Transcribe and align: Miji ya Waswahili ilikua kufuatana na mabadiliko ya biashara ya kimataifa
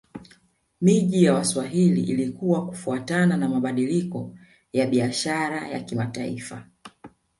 Miji 0.81 1.23
ya 1.23 1.33
Waswahili 1.33 2.03
ilikua 2.03 2.67
kufuatana 2.67 3.37
na 3.37 3.49
mabadiliko 3.49 4.35
ya 4.73 4.87
biashara 4.87 5.67
ya 5.67 5.79
kimataifa 5.79 6.67